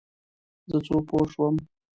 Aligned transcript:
زه 0.69 0.77
څه 0.85 0.95
پوه 1.07 1.23
شم؟ 1.31 1.55